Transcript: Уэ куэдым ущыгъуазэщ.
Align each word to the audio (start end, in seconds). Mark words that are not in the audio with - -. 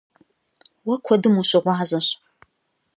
Уэ 0.87 0.95
куэдым 1.05 1.35
ущыгъуазэщ. 1.41 2.07